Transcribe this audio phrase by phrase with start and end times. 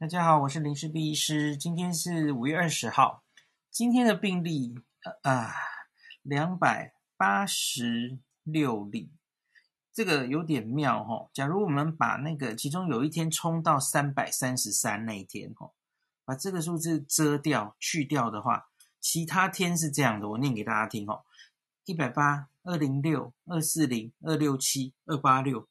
[0.00, 1.56] 大家好，我是林氏璧医师。
[1.56, 3.24] 今天是五月二十号，
[3.68, 4.76] 今天的病例
[5.22, 5.52] 啊，
[6.22, 9.10] 两百八十六例，
[9.92, 11.30] 这个有点妙、哦。
[11.32, 15.72] 假如我们把那个其中有一天冲到三百三十三那一天、哦，
[16.24, 18.68] 把这个数字遮掉去掉的话，
[19.00, 21.24] 其他天是这样的，我念给大家听哦：
[21.86, 25.66] 一百八、二零六、二四零、二六七、二八六，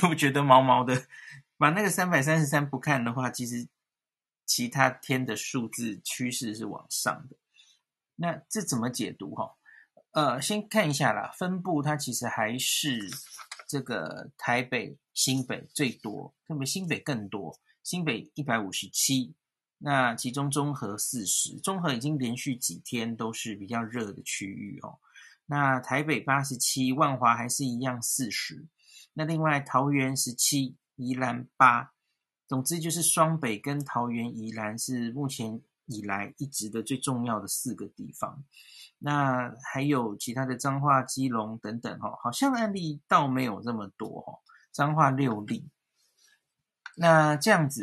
[0.08, 1.04] 我觉得毛毛的。
[1.56, 3.68] 把那个三百三十三不看的话，其实
[4.44, 7.36] 其他天的数字趋势是往上的。
[8.16, 9.56] 那这怎么解读哈？
[10.10, 13.08] 呃，先看一下啦，分布它其实还是
[13.66, 19.34] 这个台北、新北最多，特别新北更多，新北一百五十七，
[19.78, 24.98] 那其中中和四十，中和已经连续几天都是比较热的区域哦。
[25.46, 28.66] 那台北八十七，万华还是一样四十，
[29.14, 30.76] 那另外桃园十七。
[31.02, 31.92] 宜兰八，
[32.46, 38.44] 总之就是双北跟桃园、宜兰是目前以来一直的最重要的四个地方。
[38.98, 44.38] 那还有其他的彰化、基隆等等，哈，好像案例倒没有这么多，哈。
[44.72, 45.68] 彰化六例。
[46.96, 47.80] 那这样子，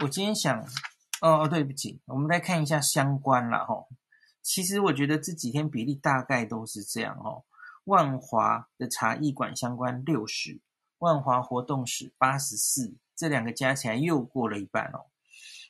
[0.00, 0.60] 我今天想，
[1.22, 3.86] 哦哦，对不起，我们来看一下相关了，哈。
[4.42, 7.44] 其实我觉得这几天比例大概都是这样，哦。
[7.84, 10.60] 万华的茶艺馆相关六十。
[11.02, 15.06] 万华活动史八十四，这两个加起来又过了一半哦。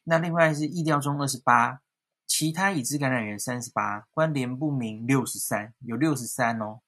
[0.05, 1.81] 那另外是疫调中二十八，
[2.27, 6.81] 其他已知感染源三十八，关联不明六十三，有六十三哦。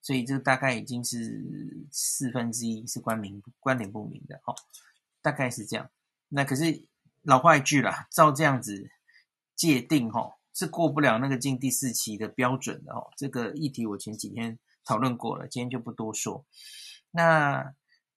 [0.00, 4.54] 所以这大概已经是四分之一是关明关联不明的哦，
[5.20, 5.90] 大概是这样。
[6.30, 6.86] 那可是
[7.20, 8.90] 老话一句啦，照这样子
[9.54, 13.10] 界定哦，是过不了那个进第四期的标准的哦。
[13.18, 16.46] 这个议题我前几天讨论过了，今天就不多说。
[17.16, 17.72] 那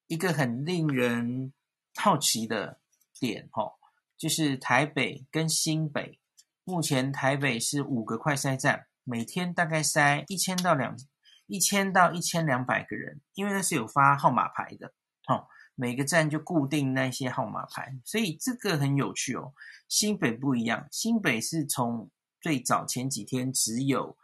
[0.08, 1.54] 一个很令人
[1.96, 2.80] 好奇的
[3.20, 3.74] 点，哦，
[4.18, 6.20] 就是台北跟新北，
[6.64, 10.98] 目前台北是五个快筛站，每天大概筛一千到两
[11.46, 14.92] 一千到一千两百个人，因为那是有发号码牌的，
[15.26, 19.54] 哈，每个站就固定那些号码牌，所以这个很有趣哦。
[19.88, 22.10] 新北不一样，新北是从
[22.42, 24.18] 最早前几天只有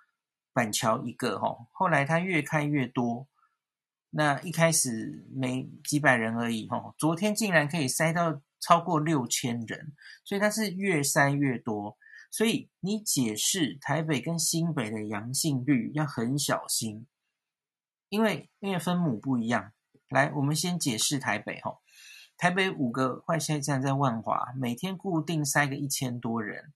[0.51, 3.27] 板桥一个，哈，后来它越开越多。
[4.15, 9.93] 那一开始没几百人而已，吼，昨天竟然可以塞到超过六千人，
[10.23, 11.97] 所以它是越塞越多。
[12.29, 17.07] 所以你解释台北跟新北的阳性率要很小心，
[18.09, 19.71] 因为因为分母不一样。
[20.09, 21.81] 来，我们先解释台北，吼，
[22.37, 26.71] 台北五个快筛站在万华，每天固定塞个一千多人，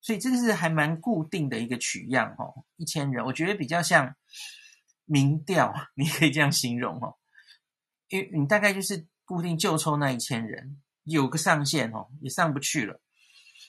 [0.00, 4.16] 所以这个是还蛮固定的一个取样，吼，一千人，我觉得比较像。
[5.04, 7.16] 民调， 你可以这样形容哦，
[8.08, 13.00] 因为你大概就是固定就抽那一千人，有个上限哦，也上不去了。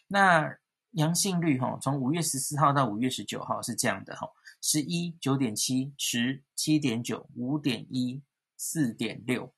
[0.07, 0.57] 那
[0.91, 4.27] 阳性率哈，从五月十四号到五月十九号是这样的哈：
[4.61, 8.21] 十一九点七，十七点九，五点一，
[8.57, 9.53] 四点六。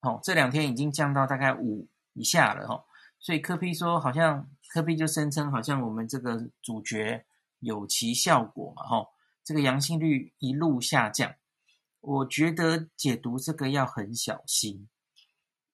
[0.00, 2.84] 哦，这两天已经降到大概五以下了哈。
[3.18, 7.24] 所以柯 P 说，好像柯 P 就声称，好像我们这个主角
[7.60, 9.06] 有其效果嘛哈。
[9.48, 11.34] 这个阳性率一路下降，
[12.00, 14.86] 我觉得解读这个要很小心，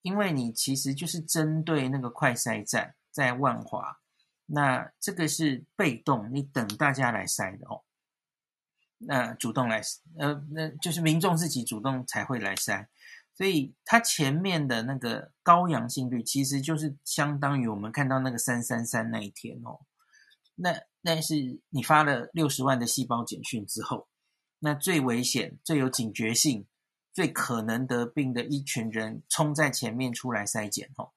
[0.03, 3.99] 因为你其实就是针对那个快筛站在万华，
[4.47, 7.83] 那这个是被动，你等大家来筛的哦。
[8.99, 9.83] 那主动来，
[10.21, 12.87] 呃，那就是民众自己主动才会来筛，
[13.35, 19.81] 所以它前面的那个高阳性率其实就是相当于我们看到那个三三三那一天哦。
[20.55, 24.09] 那那是你发了六十万的细胞简讯之后，
[24.59, 26.67] 那最危险、最有警觉性、
[27.13, 31.13] 最可能得病的一群人冲在前面出来筛检哦，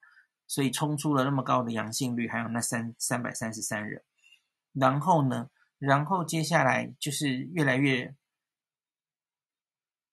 [0.46, 4.04] 所以冲出了那么高的阳性率，还有那三三百三十三人。
[4.74, 5.50] 然后呢，
[5.80, 8.14] 然后接下来就是越来越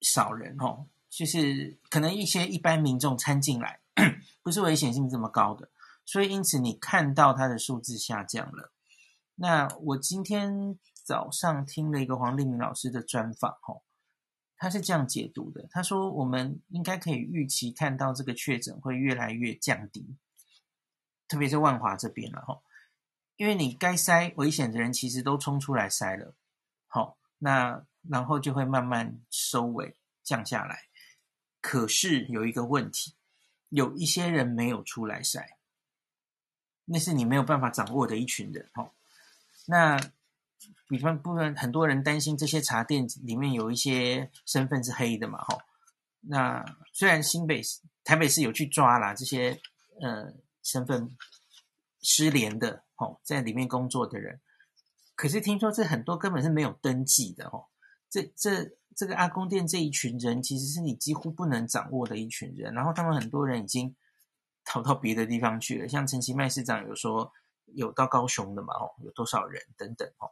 [0.03, 3.81] 少人哦，就是可能一些一般民众掺进来，
[4.41, 5.69] 不是危险性这么高的，
[6.05, 8.71] 所以因此你看到它的数字下降了。
[9.37, 13.83] 那我今天早上听了一个黄立明老师的专访，吼，
[14.57, 15.67] 他是这样解读的。
[15.71, 20.17] 他说，我们应该可以预期看到这个确诊会越来越降低，
[21.27, 22.63] 特别是万华这边了，吼，
[23.37, 26.37] 因为你该筛危险的人其实都冲出来筛了，
[26.87, 30.85] 好，那然后就会慢慢收尾降下来。
[31.61, 33.15] 可是有一个问题，
[33.71, 35.55] 有一些人没有出来筛，
[36.85, 38.93] 那是你没有办法掌握的一群人，吼。
[39.67, 39.99] 那
[40.89, 45.63] 比方部分很多人担心这些茶店里面有一些身份是黑的嘛，吼。
[46.21, 47.63] 那虽然新北、
[48.03, 49.61] 台北市有去抓啦这些
[50.01, 50.33] 呃
[50.63, 51.17] 身份
[52.01, 54.41] 失联的哦，在里面工作的人。
[55.15, 57.67] 可是听说这很多根本是没有登记的哦。
[58.11, 62.73] 这这这个阿公店这一群人，其实是你几乎不能掌握的一群人。
[62.75, 63.95] 然后他们很多人已经
[64.65, 67.33] 逃到别的地方去了，像陈其迈市长有说
[67.67, 70.31] 有到高雄的嘛哦，有多少人等等哦。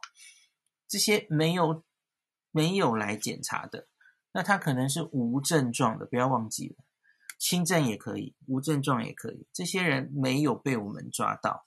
[0.87, 1.83] 这些没有
[2.51, 3.87] 没有来检查的，
[4.31, 6.75] 那他可能是无症状的，不要忘记了，
[7.37, 9.47] 轻症也可以，无症状也可以。
[9.51, 11.65] 这些人没有被我们抓到，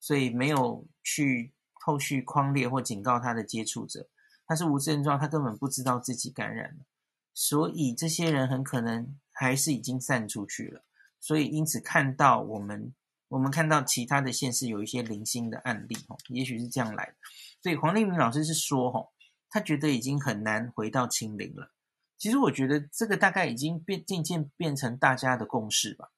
[0.00, 1.52] 所以没有去。
[1.86, 4.08] 后续框列或警告他的接触者，
[4.46, 6.86] 他是无症状，他根本不知道自己感染了，
[7.34, 10.82] 所以这些人很可能还是已经散出去了。
[11.20, 12.94] 所以因此看到我们，
[13.28, 17.14] 我们看到其他的县市有一些零星的案例，哦，也许是这样来。
[17.62, 19.08] 所以黄立明老师是说，哦，
[19.50, 21.72] 他觉得已经很难回到清零了。
[22.16, 26.10] 其实我觉得这个大概已经变渐渐变成大家的共识吧。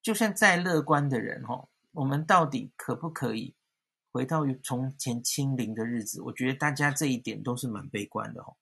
[0.00, 3.54] 就算再乐观的人，哦，我们到底可不可以？
[4.10, 8.56] 回到从前清零的日子，我觉得大家这一点都是蛮悲观的哦。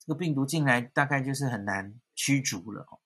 [0.00, 2.98] 这个病毒进来，大概就是很难驱逐了哦。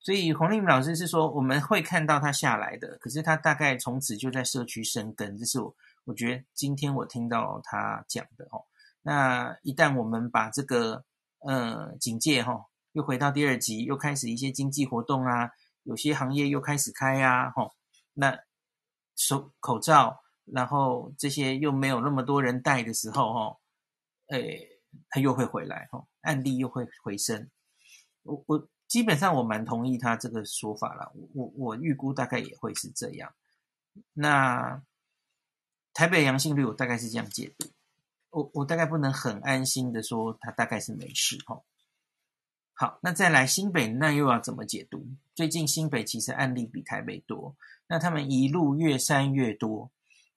[0.00, 5.36] 所以洪立明老师是说，我们会看到他下来的，可是他大概从此就在社区生根。
[5.36, 5.74] 这是我
[6.04, 8.64] 我觉得今天我听到他讲的哦。
[9.02, 11.04] 那一旦我们把这个
[11.40, 15.50] 呃警戒哈，又回到第二级，又开始一些经济活动啊，
[15.82, 17.72] 有些行业又开始开啊，吼，
[18.14, 18.38] 那
[19.16, 20.20] 手口罩。
[20.50, 23.58] 然后这些又没有那么多人戴的时候，哈，
[24.30, 24.66] 诶，
[25.10, 27.50] 他又会回来，哈，案例又会回升。
[28.22, 33.32] 我我基本上我蛮同意他这个说法了，我我预估大概也会是这样。
[34.14, 34.82] 那
[35.92, 37.68] 台北阳性率我大概是这样解读，
[38.30, 41.60] 我我大概不能很安心的说他大概是没事，哈。
[42.72, 45.04] 好，那再来新北，那又要怎么解读？
[45.34, 47.56] 最近新北其实案例比台北多，
[47.88, 49.90] 那他们一路越删越多。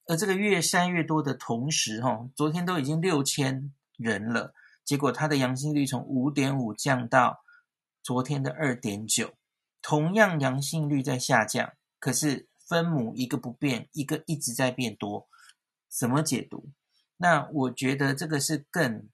[0.06, 4.52] 而这个越删越多的同时，哈，昨天都已经六千人了，
[4.84, 7.44] 结果他的阳性率从五点五降到
[8.02, 9.34] 昨天的二点九，
[9.80, 15.28] 同样阳性率在下降，可是分母一个不变，一个一直在变多，
[15.88, 16.70] 怎么解读？
[17.16, 19.08] 那我觉得这个是更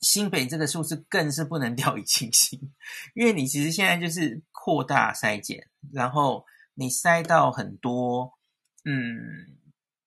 [0.00, 2.72] 新北这个数字更是不能 掉以轻心，
[3.14, 8.38] 因为你其实现在就是扩大筛检，然后你筛到很多，
[8.84, 9.58] 嗯。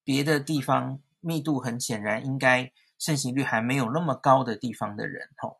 [0.08, 5.60] 别的地方密度很显然应该盛行率还没有那么高的地方的人吼，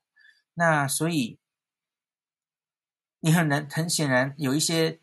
[0.54, 1.40] 那所以
[3.26, 5.00] 你很难很显然有一些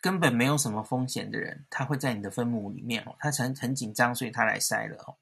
[0.00, 5.14] 根本没有什么风险的人，他会在你的分母里面哦，他很很紧张，所以他来筛了哦。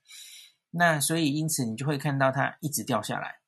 [0.70, 3.40] 那所以因此你就会看到他一直掉下来，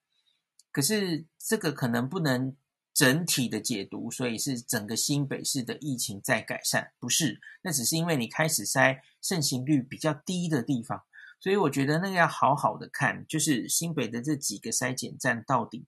[0.70, 2.54] 可是这个可能不能。
[2.94, 7.40] 整体的解读，所以是整个新北市的疫情在改善，不是？
[7.62, 11.02] 那只是因为你开始筛盛行率比较低的地方，
[11.40, 15.86] 所以我觉得那个要好好的看，就是新北的这几个筛检站到底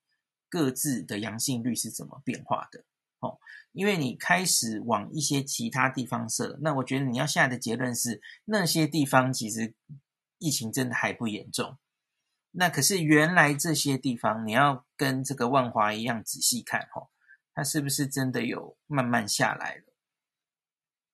[0.55, 2.85] 各自的阳性率是怎么变化的
[3.19, 3.41] 哦。
[3.73, 9.75] 因为你开始往一些其他地方设，那我觉得你要下的结论是，那些地方其实
[10.39, 11.77] 疫情真的还不严重。
[12.53, 17.11] 那可是原来这些地方，你要跟这个万华一样仔细看哦，
[17.53, 19.83] 它是不是真的有慢慢下来了？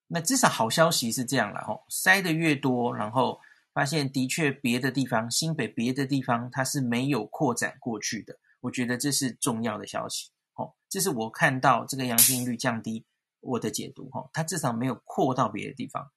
[0.09, 3.41] 那至少好消息是这样了哈，筛的越多，然后
[3.73, 10.74] 发现的确别的地方，新北别的地方它是没有扩展过去的，我觉得这是重要的消息哦。
[10.88, 13.05] 这是我看到这个阳性率降低
[13.40, 16.10] 我的解读哈，它至少没有扩到别的地方，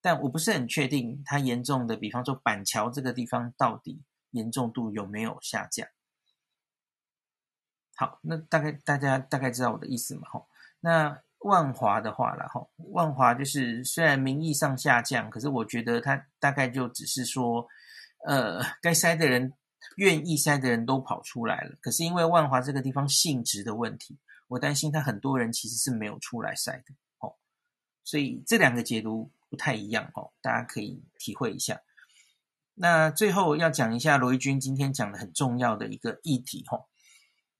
[0.00, 4.02] 但我不是很确定它严重的，比方说板桥这个地方到底。
[4.32, 5.88] 严重度有没有下降？
[7.94, 10.28] 好，那大概大家大概知道我的意思嘛？
[10.28, 10.46] 吼，
[10.80, 17.66] 那万华的话了，吼，万华就是虽然名义上下降，可是我觉得它大概就只是说，
[18.26, 19.54] 呃，该筛的人、
[19.96, 27.34] 愿意筛的人都跑出来了，可是因为万华这个地方性质的问题，我担心他很多人其实是没有出来筛的，哦，
[28.04, 31.80] 所以这两个解读不太一样，哦，大家可以体会一下。
[32.74, 36.84] 那最后要讲一下罗一军今天讲的很重要的一个议题哦，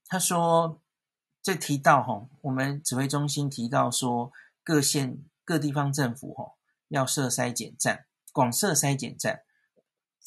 [0.05, 0.79] 他说
[1.41, 4.31] 这提到吼，我们指挥中心提到说
[4.63, 6.57] 各县各地方政府吼
[6.89, 9.41] 要设筛检站，广设筛检站，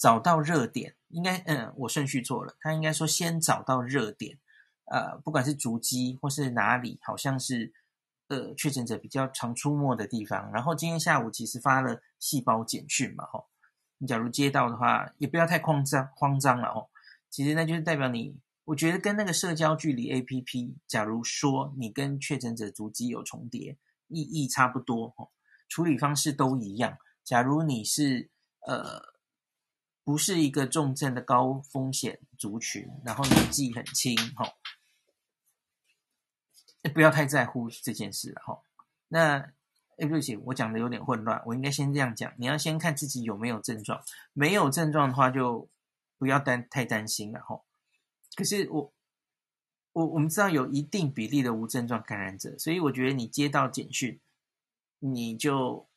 [0.00, 4.38] 找到热点，应该嗯我顺序错了，他应该说先找到热点，
[4.90, 7.74] 呃不管是足迹或是哪里，好像是
[8.28, 13.48] 呃确诊者比较常出没的地方，然后今天下午其实发了细胞简讯嘛吼。
[13.98, 16.88] 你假如接到的话，也不要太慌张慌张了哦。
[17.28, 23.76] 其实那就是代表你，我觉得跟那个社交距离 APP，假如说你跟确诊者足迹有重叠，
[24.08, 25.28] 意义差不多哦。
[25.68, 26.96] 处理方式都一样。
[27.22, 28.30] 假如你是
[28.66, 29.02] 呃
[30.04, 34.52] 不是一个重症的高风险族群，然后年纪很轻，哈、哦，
[36.92, 38.60] 不要太在乎这件事了，哈、哦。
[39.08, 39.52] 那哎，
[39.98, 42.32] 对不起，我讲的有点混乱，我应该先这样讲。
[42.38, 44.02] 你要先看自己有没有症状，
[44.32, 45.68] 没有症状的话，就
[46.18, 47.62] 不要担太担心了，哈、哦。
[48.34, 48.92] 可是我。
[49.92, 54.20] 我我们知道有一定比例的无症状感染者，所以我觉得你接到简讯，
[55.00, 55.88] 你就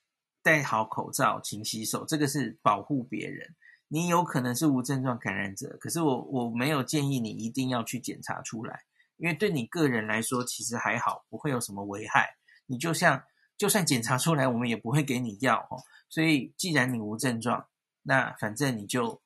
[0.42, 3.56] 戴好口罩、勤洗手，这个是保护别人。
[3.94, 8.80] 你有可能是无症状感染者，可是我我没有建议你一定要去检查出来，
[9.18, 12.36] 因为对你个人来说其实还好，不会有什么危害。
[12.66, 13.24] 你就像
[13.56, 15.78] 就算检查出来，我们也不会给你药哦。
[16.10, 17.68] 所以既然你无症状，
[18.02, 19.22] 那反正你就。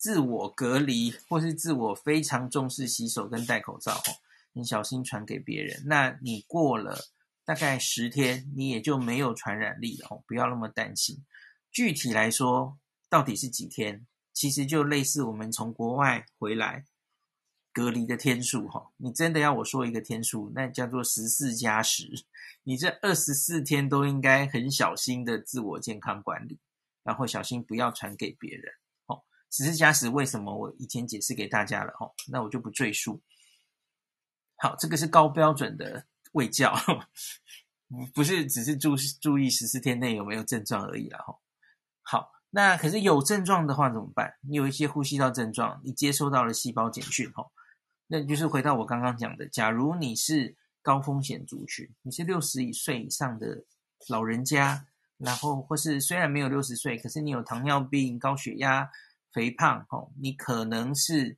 [0.00, 4.14] 自我隔离，或是自我非常重视洗手跟戴口罩，哦，
[4.52, 5.82] 你小心传给别人。
[5.86, 6.96] 那你过了
[7.44, 11.24] 大概十天，你也就没有传染力了，哦，不要那么担心。
[11.72, 14.06] 具体来说，到底是几天？
[14.32, 16.84] 其实就类似我们从国外回来
[17.72, 18.90] 隔离的天数，哈。
[18.98, 22.24] 你真的要我说一个天数，那叫做十四加十。
[22.62, 26.58] 你这二十四天都应该很小心的自我健康管理，
[27.02, 28.72] 然后小心不要传给别人。
[29.06, 30.54] 哦十四加十为什么？
[30.54, 33.22] 我以前解释给大家了哈，那我就不赘述。
[34.56, 36.76] 好，这个是高标准的卫教，
[38.14, 41.38] 不是只是注注意十四天内有没有症状而已了哈。
[42.02, 44.34] 好，那可是有症状的话怎么办？
[44.40, 47.44] 你有一些呼吸道症状，你接收到了细胞简讯哈，
[48.06, 53.64] 那就是回到我刚刚讲的，假如你是高风险族群，你是六十岁以上的
[54.08, 54.86] 老人家，
[55.16, 58.90] 然后或是虽然没有六十岁，可是你有糖尿病、高血压。
[59.30, 61.36] 肥胖，哦，你可能是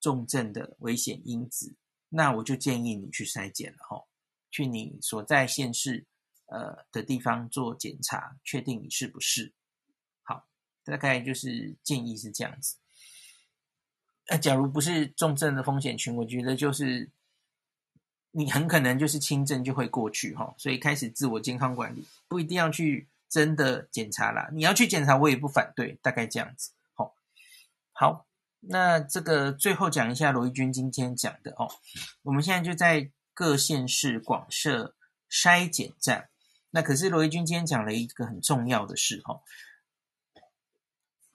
[0.00, 1.76] 重症的危险因子，
[2.08, 4.08] 那我就建议你去筛检了，哦，
[4.50, 6.06] 去你所在县市
[6.46, 9.52] 呃的地方做检查，确定你是不是。
[10.86, 12.76] 大概就是建议是这样子。
[14.28, 17.10] 那假如不是重症的风险群，我觉得就是
[18.30, 24.48] 你很可能就是轻症就会过去，哈，所以开始自我健康管理，不一定要去真的检查啦。
[24.52, 26.70] 你要去检查，我也不反对，大概这样子。
[26.94, 27.14] 好，
[27.92, 28.26] 好
[28.60, 31.68] 那这个最后讲一下罗一军今天讲的哦。
[32.22, 34.94] 我们现在就在各县市广设
[35.30, 36.28] 筛检站。
[36.70, 39.40] 那可是罗一军今天讲了一个很重要的事哦。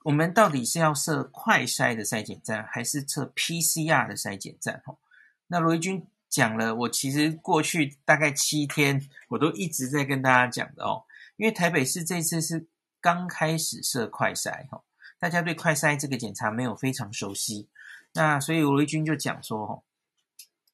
[0.04, 4.82] 我们到底是要设快筛的筛检站，还是测 PCR 的筛检站？
[4.86, 4.98] 哦，
[5.46, 11.04] 那罗一军讲了，我其实过去大概七天，我都一直在跟大家讲的哦。
[11.36, 12.66] 因为台北市这次是
[13.00, 14.82] 刚开始设快筛哈。
[15.18, 17.68] 大家对快筛这个检查没有非常熟悉，
[18.12, 19.84] 那所以罗一军就讲说，吼，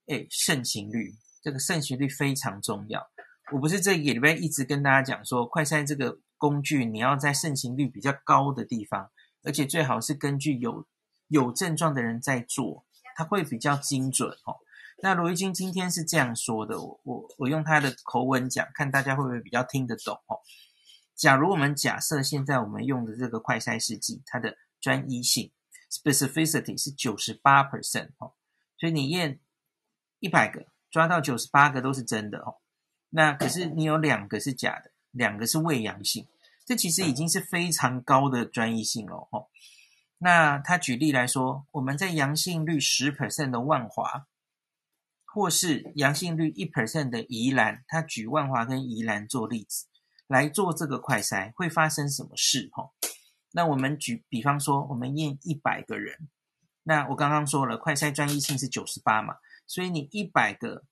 [0.07, 3.11] 哎，盛行率这个盛行率非常重要。
[3.53, 9.11] 我不是这个礼拜一直跟大家讲说，快筛这个工具你要在盛行率比较高的地方，
[9.49, 10.87] 而且最好是根据有
[11.29, 12.85] 有症状的人在做，
[13.17, 14.59] 它会比较精准哦。
[15.03, 20.37] 那罗一军今天是这样说的，我我我用他的口吻讲，看大家会不会比较听得懂哦。
[21.15, 25.51] 假如我们假设现在我们用的这个快筛试剂，它的专一性
[25.91, 28.35] （specificity） 是九十八 percent 哦，
[28.77, 29.41] 所以你验
[30.19, 32.57] 一百个，抓到九十八个都是真的哦。
[33.09, 36.27] 那可是你有两个是假的，两个是未阳性，
[36.69, 39.49] 这其实已经是非常高的专一性了哦。
[40.19, 44.27] 那他举例来说，我们在阳性率十 percent 的万华，
[45.25, 49.87] 或是阳性率一 percent 的宜兰，他举万华跟宜兰做例子。
[50.27, 52.69] 来做这个快筛会发生什么事？
[52.75, 52.91] 哈，
[53.53, 56.29] 那我们举比方说，我们验一百个人，
[56.83, 60.85] 那我刚刚说了，快筛专一性是九十八嘛，所以你一百个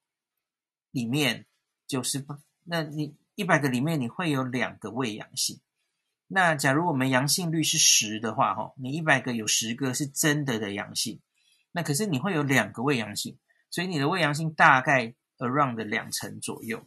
[0.90, 1.44] 里面
[1.86, 5.60] 九十八，那你一百个里面你会有两个未阳性。
[6.28, 11.20] 那假如我们阳性率是十的话，哈，你一百个有十个是真的的阳性，
[11.72, 13.38] 那可是你会有两个伪阳性，
[13.70, 16.86] 所以你的伪阳性大概 around 的两成左右。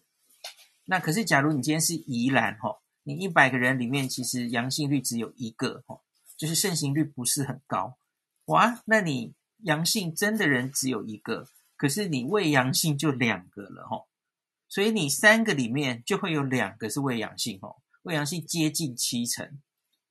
[0.86, 6.02] 那可是，假如你今天是宜兰哈，你一百个人里面其实阳性率只有一个哈，
[6.36, 7.98] 就是盛行率不是很高
[8.46, 8.82] 哇。
[8.86, 14.06] 那你阳性真的人只有一个，可是你伪阳性就两个了哈，
[14.68, 17.76] 所以你三个里面就会有两个是伪阳性哈，
[18.10, 19.62] 伪阳性接近七成，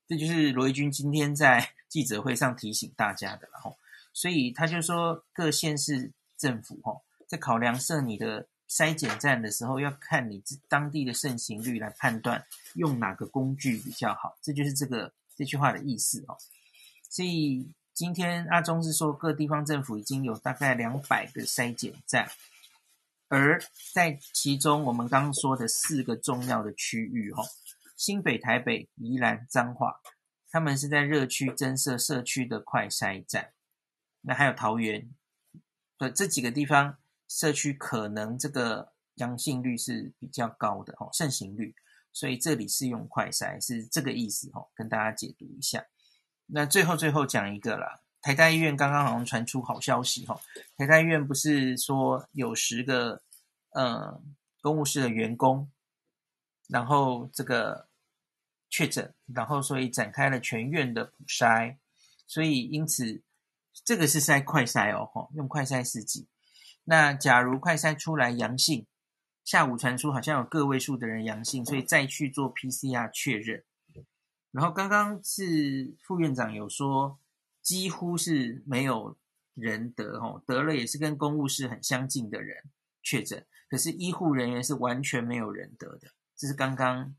[0.08, 3.72] 这就是罗一军今天在记者会上提醒大家的了哈。
[4.14, 8.48] 所以他就说，各县市政府哈，在考量设你的。
[8.70, 16.36] 筛检站的时候要看你当地的盛行率来判断用哪个工具比较好，这就是这个这句话的意思哦。
[17.08, 22.30] 所以今天阿中是说各地方政府已经有大概两百个筛检站，
[23.28, 23.58] 而
[23.94, 27.44] 在其中，我们刚刚说的四个重要的区域，吼，
[27.98, 30.00] 新北、台北、宜兰、彰化，
[30.48, 33.52] 他们是在热区增设社区的快筛站。
[34.20, 35.10] 那还有桃园，
[35.98, 41.74] 对这几个地方，社区可能这个阳性率是比较高的，哦，盛行率，
[42.12, 45.84] 所以这里是用快筛，是这个意思，哦，跟大家解读一下。
[46.46, 48.00] 那最后最后讲一个啦。
[48.20, 50.40] 台大医院刚刚好像传出好消息哈，
[50.76, 53.22] 台大医院不是说有十个
[53.70, 54.20] 呃
[54.60, 55.70] 公务室的员工，
[56.68, 57.87] 然后这个
[58.78, 61.78] 确诊，然后所以展开了全院的普筛，
[62.28, 63.22] 所以因此
[63.84, 66.28] 这个是筛快筛哦，用快筛试剂。
[66.84, 68.86] 那假如快筛出来阳性，
[69.44, 73.64] 下午传出好像有个位数的人阳性，所以再去做 PCR 确认。
[74.52, 77.18] 然后刚刚是副院长有说。
[77.60, 79.18] 几乎是没有
[79.52, 82.64] 人得哦，得了也是跟公务室很相近的人
[83.02, 87.14] 确诊，可是医护人员是完全没有人得的，这是刚刚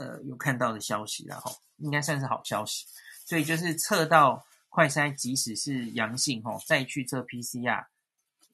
[0.00, 2.86] 呃有看到的消息了哈，应该算是好消息。
[3.24, 7.86] 所以就是测到快筛，即使是阳性哈，再去测 PCR，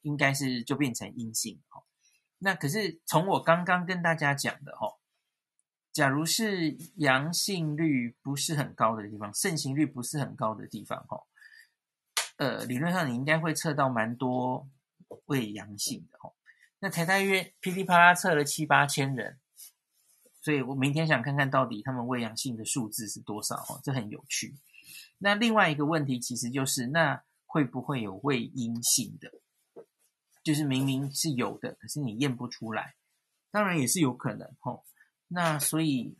[0.02, 1.82] 应该是就变成阴性哈。
[2.38, 4.96] 那可是从我刚刚跟大家讲的哈。
[5.92, 11.24] 假如是阳性率不是很高的地方，盛行率不是很高的地方，哈，
[12.36, 14.68] 呃，理论上你应该会测到蛮多
[15.24, 16.34] 伪阳性的，哈。
[16.80, 19.38] 那台大医院噼里啪啦测了七八千人，
[20.46, 24.54] 所以我明天想看看到底他们伪阳性的数字是多少，哦，这很有趣。
[25.18, 29.28] 那另外一个问题其实就是，那会不会有伪阴性的？
[30.44, 32.94] 就是明明是有的，可是你验不出来，
[33.50, 34.84] 当然也是有可能，哦。
[35.26, 36.16] 那所以，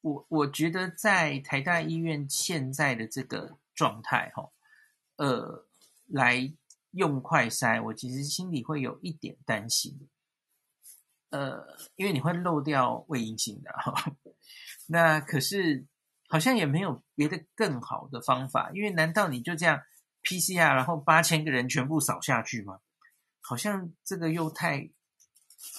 [0.00, 4.48] 我我觉得在台大医院现在的这个状态，哈，
[5.16, 5.66] 呃，
[6.06, 6.54] 来
[6.92, 10.08] 用快筛，我其实心里会有一点担心，
[11.30, 11.66] 呃，
[11.96, 14.12] 因为你会漏掉伪阴性的，哈。
[14.88, 15.86] 那可是
[16.28, 19.80] 好像也没有别的更好的方法，因为难道你就这样
[20.22, 22.80] PCR，然后八千个人全部扫下去吗？
[23.40, 24.90] 好像这个又太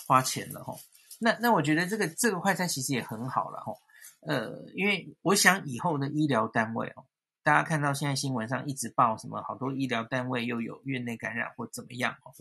[0.08, 0.76] 花钱了，哈。
[1.20, 3.74] 那那我觉得这个这个快餐其实也很好了哈，
[4.22, 7.06] 呃，因为我想以后的医疗单位哦，
[7.44, 12.32] 大家看到现在新闻上一直报什么好多医疗单位又有院内感染或怎么样哦，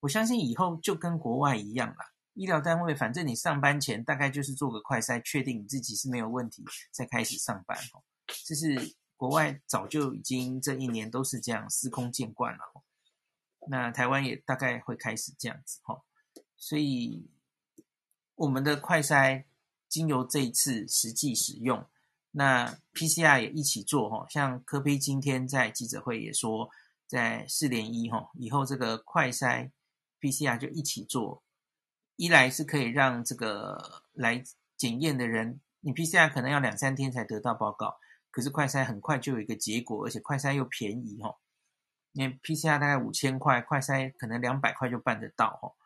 [0.00, 1.96] 我相信以后就跟国外一样了，
[2.36, 8.04] 医疗单位反正你上班前大概就是做个快筛，确定你自己是没有问题再开始上班哦，
[8.44, 12.82] 这是国外早就已经这一年都是这样司空见惯了，
[13.68, 16.04] 那台湾也大概会开始这样子哈，
[16.56, 17.28] 所以。
[18.38, 19.44] 我们的快筛
[19.88, 21.86] 经由这一次实际使用，
[22.32, 26.68] 那 PCR 也一起做哈，像柯 P 今天在记者会也说，
[27.06, 29.70] 在四连一哈，以后这个快筛
[30.20, 31.42] PCR 就一起做，
[32.16, 34.42] 一来是可以让这个来
[34.76, 37.98] 检验的人，你 PCR 可能要两三天才得到报告，
[38.30, 41.36] 可是快筛很快就有一个结果，而且快筛又便宜哦，
[42.12, 45.76] 因为 PCR 大概五千块，快筛可能两百块就办得到哦。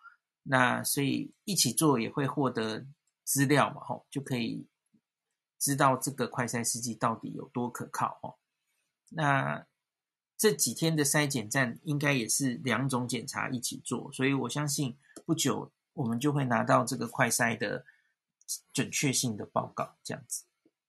[0.43, 2.87] 那所以一起做也会获得
[3.25, 4.67] 资料嘛，吼，就可以
[5.59, 8.37] 知道这个快筛试剂到底有多可靠，哦。
[9.11, 9.67] 那
[10.39, 17.85] 这几天的筛检站应该也是两种检查一起做，所以我相信不久我们就会拿到这个快筛的
[18.73, 20.45] 准确性的报告，这样子。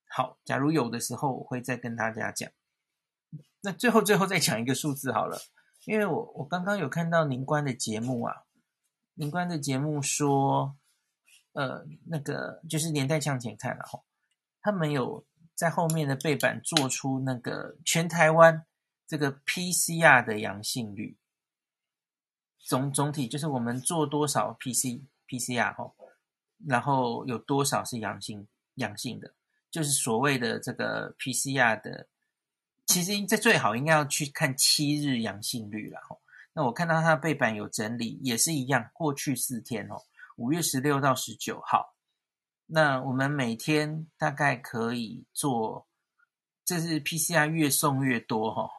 [0.10, 2.50] 好，假如有的时候我会再跟大家讲。
[3.62, 5.38] 那最后最后再讲一个数字好了，
[5.86, 8.44] 因为我我刚刚有看到宁官的节目啊。
[9.14, 10.76] 宁官的节目说，
[11.54, 14.06] 呃，那个就是年代向前看了吼，
[14.62, 18.66] 他们有在后面的背板做出那个全台湾
[19.06, 21.18] 这个 PCR 的阳性率，
[22.64, 25.96] 总总体就是我们做多少 PC PCR 吼，
[26.68, 29.34] 然后有多少是阳性阳性的，
[29.70, 32.08] 就是所谓的这个 PCR 的，
[32.86, 36.22] 其实这最好应该要去看七日阳性率了吼。
[36.54, 38.90] 那我看到它的背板有整理，也是一样。
[38.94, 39.96] 过去四天哦，
[40.36, 41.96] 五月十六到十九号，
[42.66, 45.88] 那我们每天大概可以做，
[46.66, 48.70] 这是 PCR 越送越多哈，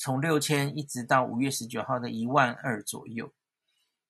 [0.00, 3.34] 从六千一直到五月十九号的一万二左右。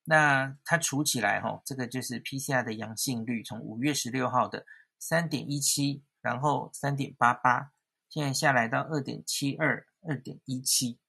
[0.04, 4.64] 那它除起来哈，这个就是 PCR 的阳性率，从五月十六号的
[5.00, 7.72] 三点一七，然后三点八八，
[8.08, 11.00] 现在下来到二点七二，二点一七。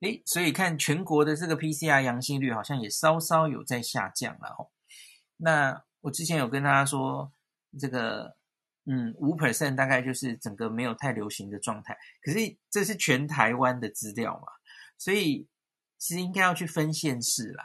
[0.00, 4.70] 诶，所以看全国的这个 PCR 阳性率好像也稍稍有在下降了哦。
[5.36, 7.32] 那我之前有跟大家说，
[7.78, 8.35] 这个
[8.86, 11.96] 嗯五 percent 大概就是整个没有太流行的状态。
[12.22, 14.46] 可是这是全台湾的资料嘛，
[14.96, 15.48] 所以
[15.98, 17.64] 其实应该要去分县市啦。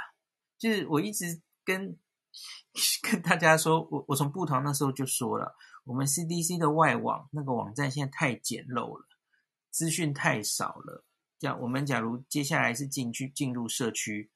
[0.57, 1.97] 就是我一直跟
[3.03, 9.05] 跟大家说，我我从部桃那时候就说了，我们 CDC 的外网那个网站现在太简陋了，
[9.69, 11.03] 资讯太少了。
[11.39, 14.29] 这样，我们假如接下来是进去进入社区，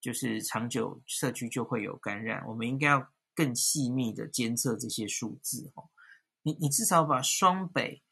[0.00, 5.88] 就是长久社区就会有感染，我们应该要更细密的监测这些数字哦。
[6.42, 8.02] 你你至少把双北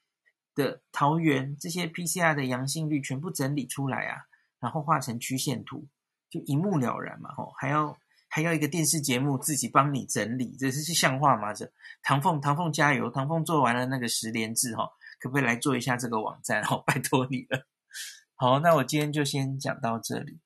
[0.55, 4.23] 的桃园这些 PCR 的阳性率全部整理出来啊，
[4.59, 5.87] 然后画成曲线图，
[6.31, 7.33] 就一目了然嘛。
[7.35, 7.97] 吼，还要
[8.29, 11.53] 还要一个电视节目自己帮你整理，这是像话吗？
[11.53, 11.71] 这
[12.03, 14.89] 唐凤唐凤加油，唐凤做完了那个十连制，哈，
[15.21, 16.63] 可不可以来做一下这个网站？
[16.69, 17.67] 哦，拜托你了。
[18.35, 20.41] 好，那我今天就先讲到这里。